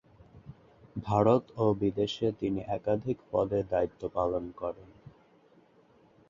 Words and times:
ভারত 1.03 1.43
ও 1.57 1.65
বিদেশে 1.73 2.27
তিনি 2.39 2.59
একাধিক 2.69 3.17
পদে 3.31 3.59
দায়িত্ব 3.71 4.01
পালন 4.13 4.43
করেন। 4.55 4.89